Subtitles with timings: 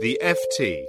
[0.00, 0.86] The FT.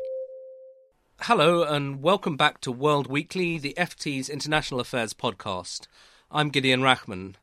[1.21, 5.85] Hello, and welcome back to World Weekly, the FT's International Affairs podcast.
[6.31, 7.35] I'm Gideon Rachman.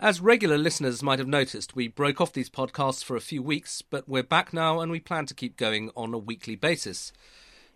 [0.00, 3.82] As regular listeners might have noticed, we broke off these podcasts for a few weeks,
[3.82, 7.12] but we're back now and we plan to keep going on a weekly basis.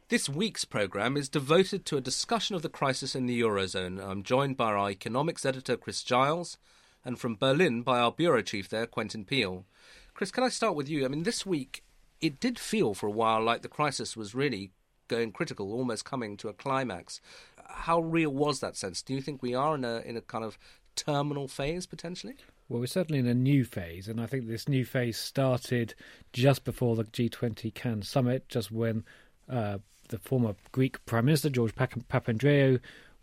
[0.09, 4.05] This week's programme is devoted to a discussion of the crisis in the Eurozone.
[4.05, 6.59] I'm joined by our economics editor, Chris Giles,
[7.05, 9.67] and from Berlin by our bureau chief there, Quentin Peel.
[10.15, 11.05] Chris, can I start with you?
[11.05, 11.85] I mean, this week
[12.21, 14.71] it did feel for a while like the crisis was really
[15.09, 17.21] going critical, almost coming to a climax.
[17.67, 19.03] How real was that sense?
[19.03, 20.59] Do you think we are in a in a kind of
[20.97, 22.37] terminal phase potentially?
[22.69, 25.95] Well, we're certainly in a new phase, and I think this new phase started
[26.33, 29.05] just before the G20 Cannes summit, just when
[29.49, 32.79] uh, the former Greek Prime Minister George Papandreou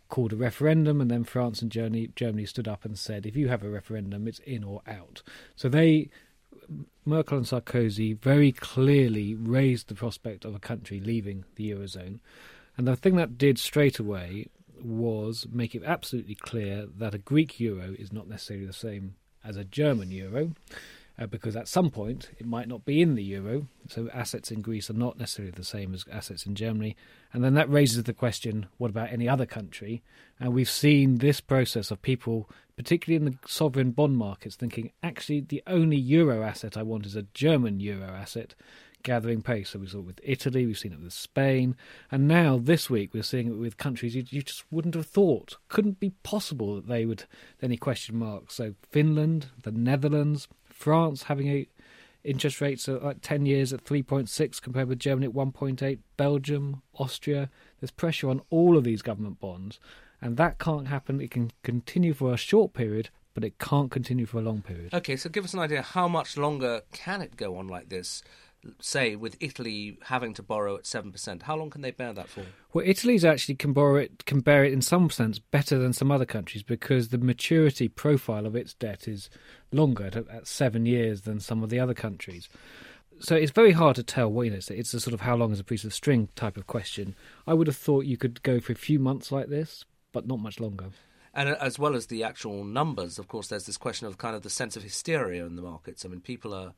[0.08, 3.48] called a referendum, and then France and Germany, Germany stood up and said, if you
[3.48, 5.22] have a referendum, it's in or out.
[5.56, 6.10] So they
[7.04, 12.20] Merkel and Sarkozy very clearly raised the prospect of a country leaving the Eurozone.
[12.76, 14.48] And the thing that did straight away
[14.82, 19.56] was make it absolutely clear that a Greek euro is not necessarily the same as
[19.56, 20.52] a German euro
[21.18, 23.66] uh, because at some point it might not be in the euro.
[23.88, 26.96] So assets in Greece are not necessarily the same as assets in Germany.
[27.32, 30.02] And then that raises the question what about any other country?
[30.38, 35.40] And we've seen this process of people, particularly in the sovereign bond markets, thinking actually
[35.40, 38.54] the only euro asset I want is a German euro asset.
[39.04, 39.70] Gathering pace.
[39.70, 41.76] So we saw it with Italy, we've seen it with Spain,
[42.10, 45.56] and now this week we're seeing it with countries you, you just wouldn't have thought
[45.68, 47.22] couldn't be possible that they would
[47.62, 48.56] any question marks.
[48.56, 51.68] So Finland, the Netherlands, France having a
[52.24, 57.50] interest rates at like 10 years at 3.6 compared with Germany at 1.8, Belgium, Austria.
[57.80, 59.80] There's pressure on all of these government bonds,
[60.20, 61.20] and that can't happen.
[61.20, 64.94] It can continue for a short period, but it can't continue for a long period.
[64.94, 68.22] Okay, so give us an idea how much longer can it go on like this?
[68.80, 72.28] Say with Italy having to borrow at seven percent, how long can they bear that
[72.28, 72.44] for?
[72.72, 76.10] Well, Italy's actually can borrow it can bear it in some sense better than some
[76.10, 79.30] other countries because the maturity profile of its debt is
[79.72, 82.48] longer at, at seven years than some of the other countries.
[83.20, 84.30] So it's very hard to tell.
[84.30, 86.28] What you know, it's, it's a sort of how long is a piece of string
[86.36, 87.16] type of question.
[87.46, 90.38] I would have thought you could go for a few months like this, but not
[90.38, 90.90] much longer.
[91.34, 94.36] And uh, as well as the actual numbers, of course, there's this question of kind
[94.36, 96.04] of the sense of hysteria in the markets.
[96.04, 96.74] I mean, people are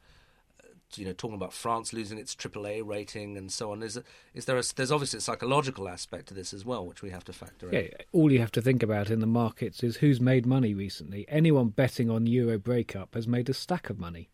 [0.97, 3.83] you know talking about France losing its AAA rating and so on.
[3.83, 4.01] Is
[4.34, 7.25] is there a, there's obviously a psychological aspect to this as well, which we have
[7.25, 7.84] to factor in.
[7.84, 11.27] Yeah, all you have to think about in the markets is who's made money recently.
[11.29, 14.29] Anyone betting on euro breakup has made a stack of money.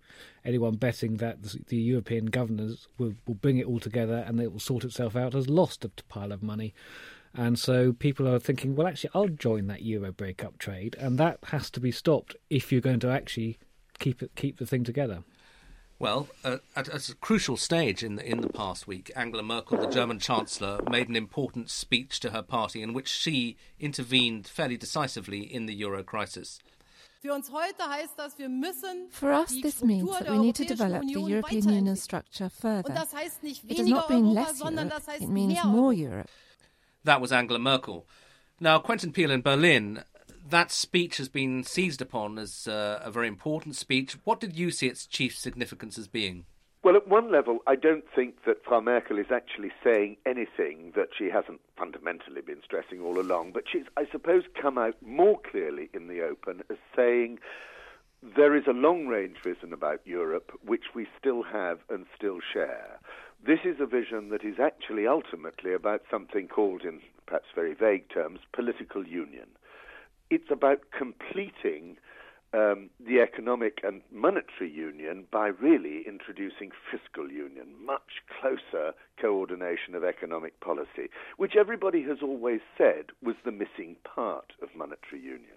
[0.44, 4.60] Anyone betting that the, European governors will, will bring it all together and it will
[4.60, 6.72] sort itself out has lost a pile of money.
[7.34, 11.38] And so people are thinking, well, actually, I'll join that euro breakup trade, and that
[11.48, 13.58] has to be stopped if you're going to actually
[13.98, 15.22] keep it, keep the thing together.
[15.98, 19.78] Well, uh, at, at, a crucial stage in the, in the past week, Angela Merkel,
[19.78, 24.76] the German Chancellor, made an important speech to her party in which she intervened fairly
[24.76, 26.58] decisively in the euro crisis.
[27.22, 27.32] For
[29.32, 32.92] us, this means that we need to develop the European Union structure further.
[32.92, 36.28] It does not mean less Europe, it means more Europe.
[37.04, 38.06] That was Angela Merkel.
[38.60, 40.02] Now, Quentin Peel in Berlin
[40.50, 44.16] that speech has been seized upon as uh, a very important speech.
[44.24, 46.44] What did you see its chief significance as being?
[46.82, 51.08] Well, at one level, I don't think that Frau Merkel is actually saying anything that
[51.18, 55.90] she hasn't fundamentally been stressing all along, but she's, I suppose, come out more clearly
[55.92, 57.40] in the open as saying
[58.36, 63.00] there is a long range vision about Europe which we still have and still share.
[63.44, 68.08] This is a vision that is actually ultimately about something called, in perhaps very vague
[68.10, 69.48] terms, political union
[70.30, 71.96] it's about completing
[72.52, 80.04] um, the economic and monetary union by really introducing fiscal union, much closer coordination of
[80.04, 85.56] economic policy, which everybody has always said was the missing part of monetary union.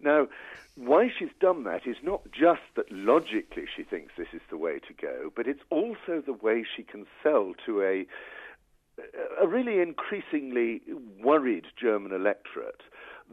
[0.00, 0.28] Now,
[0.76, 4.78] why she's done that is not just that logically she thinks this is the way
[4.78, 8.06] to go, but it's also the way she can sell to a
[9.38, 10.80] a really increasingly
[11.22, 12.80] worried German electorate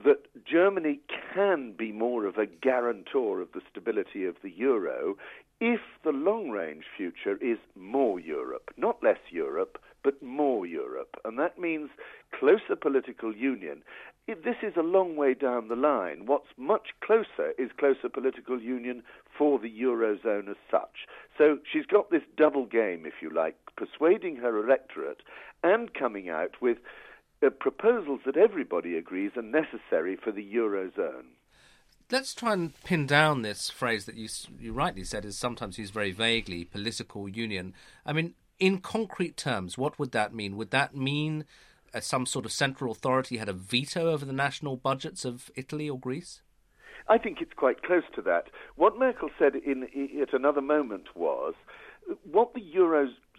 [0.04, 1.00] that Germany
[1.34, 5.16] can be more of a guarantor of the stability of the euro
[5.60, 11.16] if the long range future is more Europe, not less Europe, but more Europe.
[11.24, 11.90] And that means
[12.38, 13.84] closer political union.
[14.28, 16.25] This is a long way down the line.
[16.25, 19.04] What's much closer is closer political union
[19.38, 21.07] for the Eurozone as such.
[21.38, 25.22] So she's got this double game, if you like, persuading her electorate
[25.63, 26.78] and coming out with
[27.45, 31.36] uh, proposals that everybody agrees are necessary for the Eurozone
[32.12, 34.30] let's try and pin down this phrase that you
[34.60, 37.74] you rightly said is sometimes used very vaguely, political union.
[38.06, 40.56] I mean, in concrete terms, what would that mean?
[40.57, 41.45] Would that mean
[41.94, 45.89] uh, some sort of central authority had a veto over the national budgets of Italy
[45.89, 46.42] or Greece?
[47.10, 48.46] I think it's quite close to that.
[48.75, 49.84] What Merkel said in,
[50.22, 51.54] at another moment was
[52.24, 52.62] what the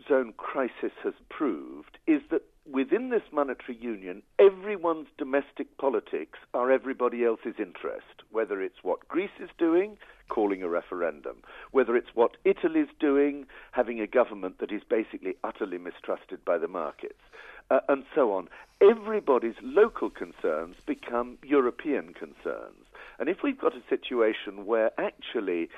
[0.08, 7.24] Eurozone crisis has proved is that within this monetary union, everyone's domestic politics are everybody
[7.24, 9.96] else's interest, whether it's what Greece is doing,
[10.28, 11.36] calling a referendum,
[11.72, 16.68] whether it's what Italy's doing, having a government that is basically utterly mistrusted by the
[16.68, 17.20] markets,
[17.70, 18.48] uh, and so on.
[18.80, 22.86] Everybody's local concerns become European concerns.
[23.18, 25.68] And if we've got a situation where actually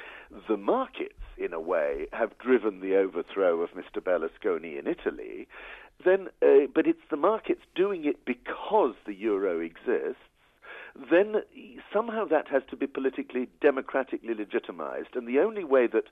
[0.48, 1.14] the markets,
[1.46, 4.02] in a way, have driven the overthrow of Mr.
[4.02, 5.48] Berlusconi in Italy,
[6.04, 10.20] then, uh, but it's the markets doing it because the euro exists,
[11.10, 11.36] then
[11.92, 15.14] somehow that has to be politically, democratically legitimized.
[15.14, 16.04] And the only way that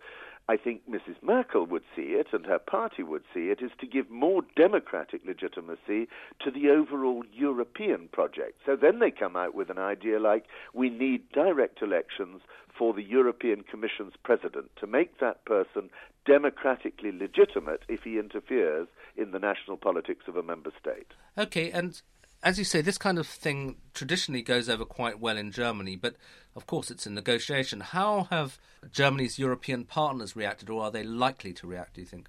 [0.47, 1.17] I think Mrs.
[1.23, 5.23] Merkel would see it and her party would see it is to give more democratic
[5.25, 6.07] legitimacy
[6.41, 8.61] to the overall European project.
[8.67, 10.45] So then they come out with an idea like
[10.75, 12.43] we need direct elections
[12.77, 15.91] for the European Commission's president to make that person
[16.27, 21.09] democratically legitimate if he interferes in the national politics of a member state.
[21.39, 22.01] Okay, and
[22.43, 26.17] as you say, this kind of thing traditionally goes over quite well in Germany, but
[26.55, 27.81] of course it's a negotiation.
[27.81, 28.59] How have
[28.91, 32.29] Germany's European partners reacted, or are they likely to react, do you think?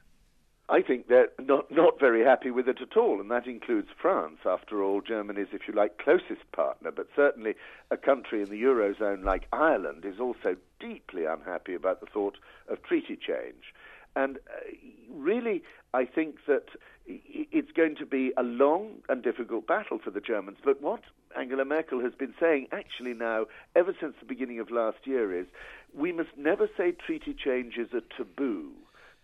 [0.68, 4.40] I think they're not, not very happy with it at all, and that includes France.
[4.46, 7.54] After all, Germany's, if you like, closest partner, but certainly
[7.92, 12.82] a country in the Eurozone like Ireland is also deeply unhappy about the thought of
[12.82, 13.74] treaty change.
[14.16, 14.72] And uh,
[15.14, 15.62] really,
[15.94, 16.70] I think that
[17.06, 20.58] it's going to be a long and difficult battle for the Germans.
[20.64, 21.02] But what
[21.38, 23.46] Angela Merkel has been saying actually now,
[23.76, 25.46] ever since the beginning of last year, is
[25.94, 28.72] we must never say treaty change is a taboo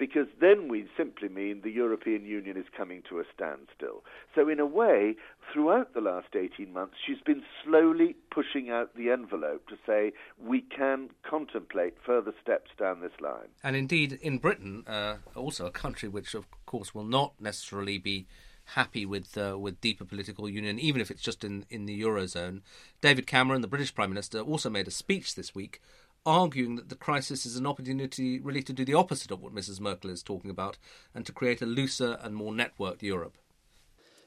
[0.02, 4.04] because then we simply mean the European Union is coming to a standstill.
[4.34, 5.16] So, in a way,
[5.54, 10.14] throughout the last 18 months, she's been slowly pushing out the envelope to say
[10.44, 13.50] we can contemplate further steps down this line.
[13.64, 18.26] And indeed, in Britain, uh, also a country which, of course, will not necessarily be
[18.74, 22.62] happy with uh, with deeper political union, even if it's just in, in the eurozone.
[23.02, 25.80] David Cameron, the British Prime Minister, also made a speech this week
[26.26, 29.80] arguing that the crisis is an opportunity really to do the opposite of what Mrs.
[29.80, 30.78] Merkel is talking about
[31.16, 33.38] and to create a looser and more networked Europe.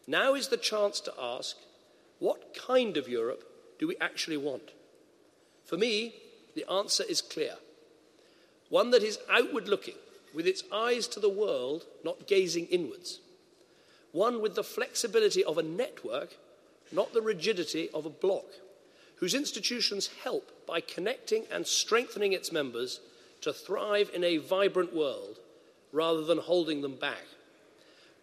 [0.06, 1.56] Now is the chance to ask
[2.18, 3.44] what kind of Europe
[3.78, 4.70] do we actually want?
[5.64, 6.14] For me,
[6.54, 7.56] the answer is clear
[8.70, 9.94] one that is outward looking,
[10.34, 13.20] with its eyes to the world, not gazing inwards.
[14.10, 16.36] One with the flexibility of a network,
[16.90, 18.46] not the rigidity of a bloc
[19.24, 23.00] whose institutions help by connecting and strengthening its members
[23.40, 25.38] to thrive in a vibrant world
[25.92, 27.24] rather than holding them back.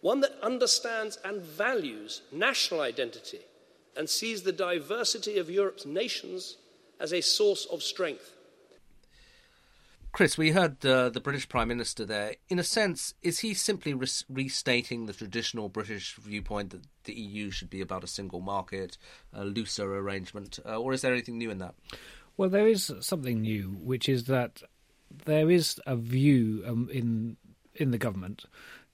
[0.00, 3.40] One that understands and values national identity
[3.96, 6.56] and sees the diversity of Europe's nations
[7.00, 8.36] as a source of strength.
[10.12, 12.34] Chris, we heard uh, the British Prime Minister there.
[12.50, 13.94] In a sense, is he simply
[14.28, 18.98] restating the traditional British viewpoint that the EU should be about a single market,
[19.32, 21.74] a looser arrangement, uh, or is there anything new in that?
[22.36, 24.62] Well, there is something new, which is that
[25.24, 27.38] there is a view um, in
[27.74, 28.44] in the government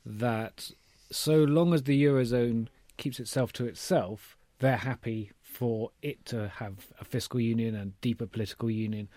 [0.07, 0.71] that
[1.11, 6.87] so long as the eurozone keeps itself to itself, they're happy for it to have
[7.01, 9.09] a fiscal union and deeper political union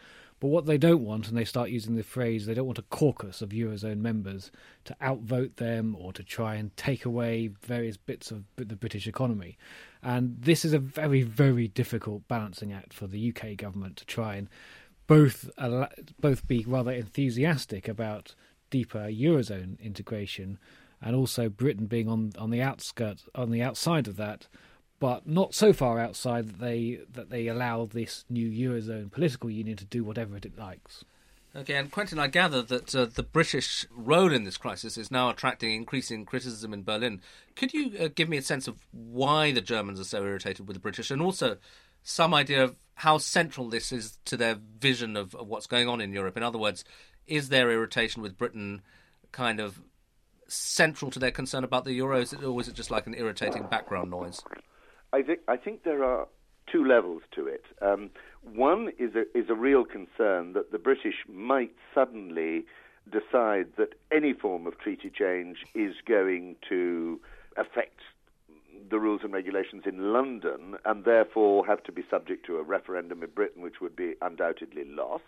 [0.42, 2.84] but what they don't want, and they start using the phrase, they don't want a
[2.90, 4.52] caucus of Eurozone members
[4.86, 9.56] to outvote them or to try and take away various bits of the British economy.
[10.02, 14.34] And this is a very, very difficult balancing act for the UK government to try
[14.34, 14.50] and
[15.06, 15.48] both
[16.20, 18.34] both be rather enthusiastic about
[18.72, 20.58] deeper Eurozone integration
[21.04, 24.48] and also Britain being on, on the outskirts, on the outside of that,
[25.01, 29.75] but not so far outside that they that they allow this new eurozone political union
[29.75, 31.03] to do whatever it likes.
[31.53, 35.29] Okay, and Quentin, I gather that uh, the British role in this crisis is now
[35.29, 37.20] attracting increasing criticism in Berlin.
[37.55, 40.75] Could you uh, give me a sense of why the Germans are so irritated with
[40.75, 41.58] the British, and also
[42.03, 46.00] some idea of how central this is to their vision of, of what's going on
[46.00, 46.38] in Europe?
[46.38, 46.86] In other words,
[47.25, 48.84] is their irritation with Britain
[49.31, 49.81] kind of
[50.48, 54.12] central to their concern about the euro, or is it just like an irritating background
[54.12, 54.41] noise?
[55.13, 56.27] I think I think there are
[56.72, 57.63] two levels to it.
[57.82, 58.12] Um,
[58.53, 62.65] one is a, is a real concern that the British might suddenly
[63.12, 67.20] decide that any form of treaty change is going to
[67.58, 68.00] affect
[68.89, 73.24] the rules and regulations in London and therefore have to be subject to a referendum
[73.24, 75.24] in Britain, which would be undoubtedly lost.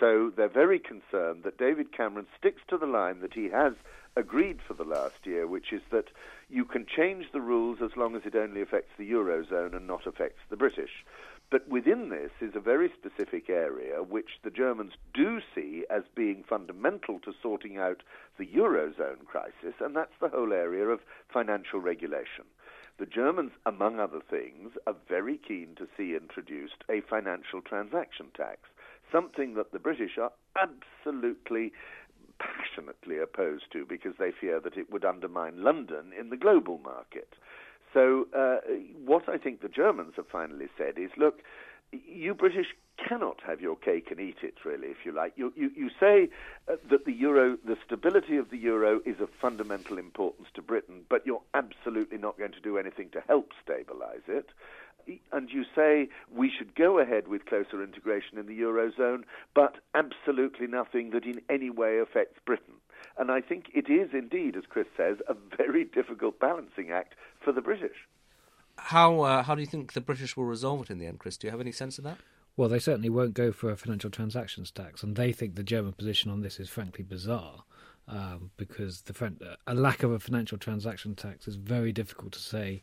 [0.00, 3.74] So they're very concerned that David Cameron sticks to the line that he has
[4.16, 6.06] agreed for the last year, which is that
[6.48, 10.06] you can change the rules as long as it only affects the Eurozone and not
[10.06, 11.04] affects the British.
[11.50, 16.44] But within this is a very specific area which the Germans do see as being
[16.48, 18.02] fundamental to sorting out
[18.38, 22.44] the Eurozone crisis, and that's the whole area of financial regulation.
[22.98, 28.60] The Germans, among other things, are very keen to see introduced a financial transaction tax,
[29.12, 31.72] something that the British are absolutely
[32.38, 37.34] passionately opposed to because they fear that it would undermine London in the global market.
[37.92, 38.58] So, uh,
[39.04, 41.40] what I think the Germans have finally said is look,
[41.92, 42.66] you British
[43.08, 45.32] cannot have your cake and eat it, really, if you like.
[45.36, 46.28] You, you, you say
[46.70, 51.02] uh, that the euro, the stability of the euro is of fundamental importance to Britain,
[51.08, 54.50] but you're absolutely not going to do anything to help stabilize it.
[55.32, 59.22] And you say we should go ahead with closer integration in the eurozone,
[59.54, 62.74] but absolutely nothing that in any way affects Britain.
[63.18, 67.52] And I think it is indeed, as Chris says, a very difficult balancing act for
[67.52, 68.06] the British.
[68.76, 71.36] How uh, how do you think the British will resolve it in the end, Chris?
[71.36, 72.18] Do you have any sense of that?
[72.56, 75.92] Well, they certainly won't go for a financial transactions tax, and they think the German
[75.92, 77.64] position on this is frankly bizarre.
[78.08, 82.82] Um, because the a lack of a financial transaction tax is very difficult to say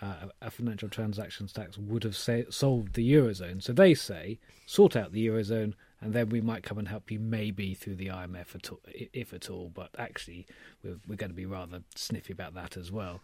[0.00, 3.62] uh, a financial transactions tax would have say, solved the eurozone.
[3.62, 7.18] So they say sort out the eurozone, and then we might come and help you
[7.18, 9.70] maybe through the IMF at all, if at all.
[9.72, 10.46] But actually,
[10.82, 13.20] we're, we're going to be rather sniffy about that as well.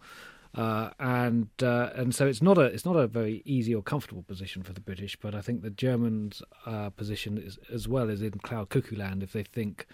[0.53, 4.23] Uh, and uh, and so it's not a it's not a very easy or comfortable
[4.23, 8.21] position for the British, but I think the Germans' uh, position is as well as
[8.21, 9.87] in cloud cuckoo land if they think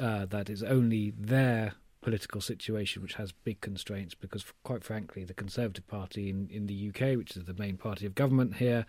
[0.00, 5.32] uh, that it's only their political situation which has big constraints because, quite frankly, the
[5.32, 8.84] Conservative Party in, in the UK, which is the main party of government here,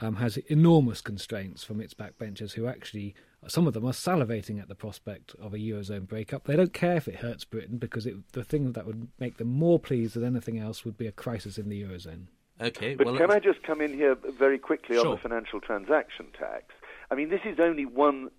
[0.00, 3.14] um, has enormous constraints from its backbenchers who actually,
[3.46, 6.44] some of them are salivating at the prospect of a Eurozone breakup.
[6.44, 9.48] They don't care if it hurts Britain because it, the thing that would make them
[9.48, 12.26] more pleased than anything else would be a crisis in the Eurozone.
[12.60, 15.06] Okay, but well, can I just come in here very quickly sure.
[15.06, 16.64] on the financial transaction tax?
[17.10, 18.30] I mean, this is only one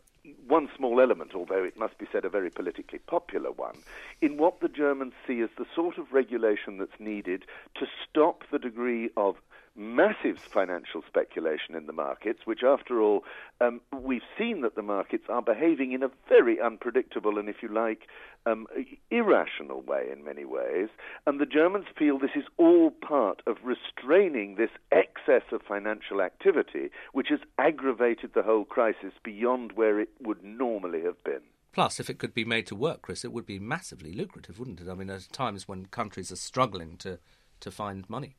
[0.47, 3.77] one small element, although it must be said a very politically popular one,
[4.21, 7.43] in what the Germans see as the sort of regulation that's needed
[7.75, 9.35] to stop the degree of
[9.77, 13.23] massive financial speculation in the markets, which, after all,
[13.61, 17.69] um, we've seen that the markets are behaving in a very unpredictable and, if you
[17.69, 18.07] like,
[18.45, 18.65] um,
[19.11, 20.89] irrational way in many ways.
[21.25, 26.89] And the Germans feel this is all part of restraining this excess of financial activity,
[27.13, 31.41] which has aggravated the whole crisis beyond where it would normally have been.
[31.73, 34.81] Plus, if it could be made to work, Chris, it would be massively lucrative, wouldn't
[34.81, 34.89] it?
[34.89, 37.19] I mean, at times when countries are struggling to,
[37.59, 38.35] to find money.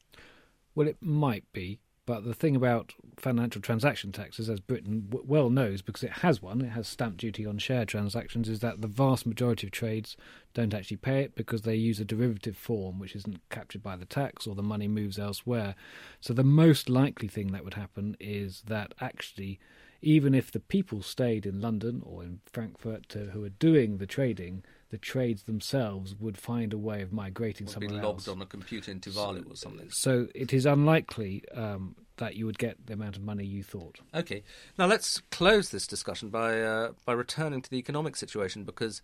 [0.79, 5.51] Well, it might be, but the thing about financial transaction taxes, as Britain w- well
[5.51, 8.87] knows because it has one, it has stamp duty on share transactions, is that the
[8.87, 10.17] vast majority of trades
[10.55, 14.05] don't actually pay it because they use a derivative form which isn't captured by the
[14.05, 15.75] tax or the money moves elsewhere.
[16.21, 19.59] So the most likely thing that would happen is that actually,
[20.01, 24.07] even if the people stayed in London or in Frankfurt to, who are doing the
[24.07, 28.29] trading, the trades themselves would find a way of migrating would somewhere be logged else.
[28.29, 29.91] on a computer in Tuvalu so, or something.
[29.91, 34.01] So it is unlikely um, that you would get the amount of money you thought.
[34.15, 34.43] Okay,
[34.79, 39.03] now let's close this discussion by uh, by returning to the economic situation because.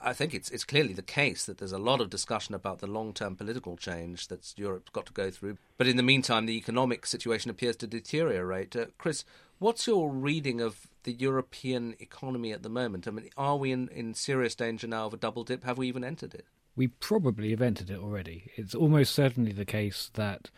[0.00, 2.86] I think it's it's clearly the case that there's a lot of discussion about the
[2.86, 5.58] long-term political change that Europe's got to go through.
[5.76, 8.74] But in the meantime, the economic situation appears to deteriorate.
[8.74, 9.26] Uh, Chris,
[9.58, 13.06] what's your reading of the European economy at the moment?
[13.06, 15.64] I mean, are we in, in serious danger now of a double dip?
[15.64, 16.46] Have we even entered it?
[16.76, 18.50] We probably have entered it already.
[18.56, 20.50] It's almost certainly the case that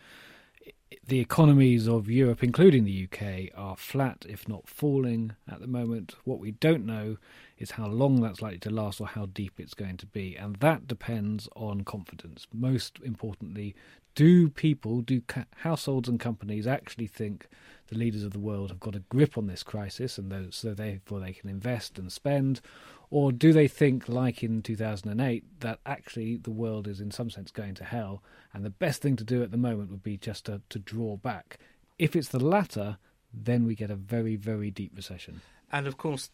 [1.05, 6.15] the economies of Europe, including the UK, are flat, if not falling, at the moment.
[6.23, 7.17] What we don't know
[7.57, 10.35] is how long that's likely to last or how deep it's going to be.
[10.35, 12.47] And that depends on confidence.
[12.53, 13.75] Most importantly,
[14.15, 17.47] do people, do ca- households and companies actually think
[17.87, 20.73] the leaders of the world have got a grip on this crisis and those, so
[20.73, 22.61] therefore they can invest and spend?
[23.09, 27.51] Or do they think, like in 2008, that actually the world is in some sense
[27.51, 28.21] going to hell
[28.53, 31.15] and the best thing to do at the moment would be just to, to draw
[31.15, 31.59] back?
[31.97, 32.97] If it's the latter,
[33.33, 35.41] then we get a very, very deep recession.
[35.71, 36.29] And of course,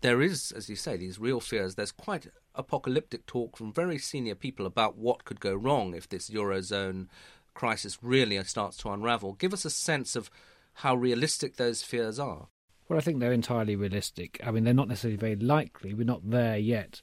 [0.00, 1.74] there is, as you say, these real fears.
[1.74, 6.30] There's quite apocalyptic talk from very senior people about what could go wrong if this
[6.30, 7.06] eurozone
[7.54, 9.34] crisis really starts to unravel.
[9.34, 10.30] Give us a sense of
[10.78, 12.46] how realistic those fears are.
[12.88, 14.40] Well, I think they're entirely realistic.
[14.46, 15.92] I mean, they're not necessarily very likely.
[15.92, 17.00] We're not there yet.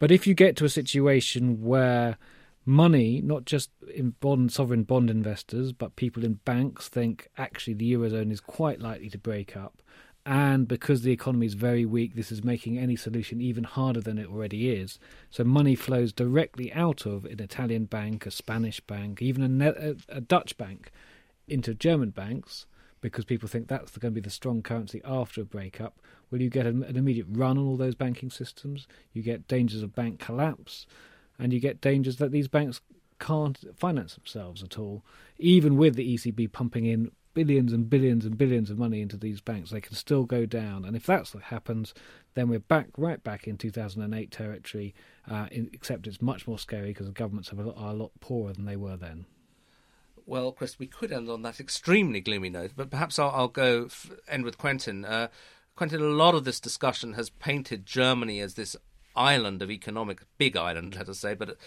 [0.00, 2.18] But if you get to a situation where
[2.66, 7.92] money, not just in bond sovereign bond investors, but people in banks think actually the
[7.92, 9.82] eurozone is quite likely to break up,
[10.26, 14.18] and because the economy is very weak, this is making any solution even harder than
[14.18, 14.98] it already is.
[15.30, 20.20] So money flows directly out of an Italian bank, a Spanish bank, even a, a
[20.20, 20.90] Dutch bank,
[21.48, 22.66] into German banks
[23.02, 26.00] because people think that's going to be the strong currency after a breakup.
[26.30, 28.86] Will you get an, immediate run on all those banking systems?
[29.12, 30.86] You get dangers of bank collapse,
[31.38, 32.80] and you get dangers that these banks
[33.18, 35.04] can't finance themselves at all,
[35.38, 39.40] even with the ECB pumping in billions and billions and billions of money into these
[39.40, 39.70] banks.
[39.70, 41.92] They can still go down, and if that's what happens,
[42.34, 44.94] then we're back right back in 2008 territory.
[45.28, 48.64] Uh, in, except it's much more scary because the governments are a lot poorer than
[48.64, 49.26] they were then.
[50.32, 53.84] Well, Chris, we could end on that extremely gloomy note, but perhaps I'll, I'll go
[53.84, 55.04] f- end with Quentin.
[55.04, 55.28] Uh,
[55.76, 58.74] Quentin, a lot of this discussion has painted Germany as this
[59.14, 61.58] island of economic, big island, let us say, but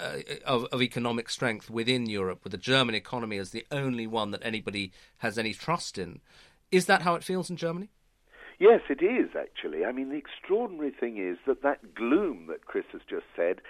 [0.00, 4.32] uh, of, of, economic strength within Europe, with the German economy as the only one
[4.32, 6.20] that anybody has any trust in.
[6.72, 7.88] Is that how it feels in Germany?
[8.58, 9.84] Yes, it is actually.
[9.84, 13.60] I mean, the extraordinary thing is that that gloom that Chris has just said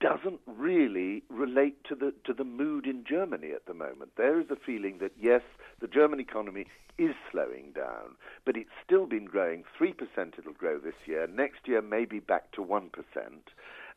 [0.00, 4.12] doesn't really relate to the to the mood in Germany at the moment.
[4.16, 5.42] There is a feeling that yes,
[5.80, 6.66] the German economy
[6.98, 9.64] is slowing down, but it's still been growing.
[9.76, 11.26] Three percent it'll grow this year.
[11.26, 13.50] Next year maybe back to one percent,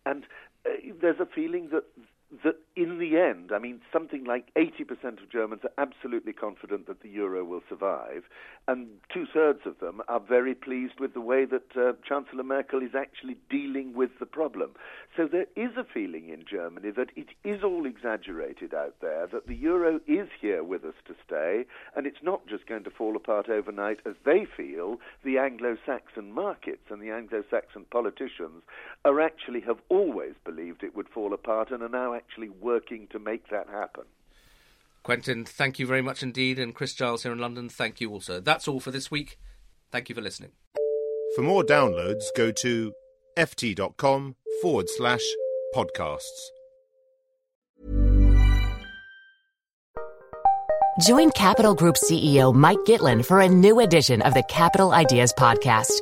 [0.05, 0.25] and
[0.65, 1.84] uh, there's a feeling that
[2.44, 7.02] that in the end, I mean, something like 80% of Germans are absolutely confident that
[7.02, 8.24] the euro will survive,
[8.68, 12.82] and two thirds of them are very pleased with the way that uh, Chancellor Merkel
[12.82, 14.72] is actually dealing with the problem.
[15.18, 19.48] So there is a feeling in Germany that it is all exaggerated out there, that
[19.48, 21.65] the euro is here with us to stay,
[21.96, 26.32] and it's not just going to fall apart overnight as they feel the Anglo Saxon
[26.32, 28.63] markets and the Anglo Saxon politicians
[29.04, 33.19] are actually have always believed it would fall apart and are now actually working to
[33.19, 34.03] make that happen.
[35.03, 36.60] Quentin, thank you very much indeed.
[36.60, 38.39] And Chris Giles here in London, thank you also.
[38.39, 39.39] That's all for this week.
[39.91, 40.51] Thank you for listening.
[41.36, 42.93] For more downloads, go to
[43.38, 45.23] ft.com forward slash
[45.75, 46.49] podcasts.
[51.01, 56.01] Join Capital Group CEO Mike Gitlin for a new edition of the Capital Ideas Podcast.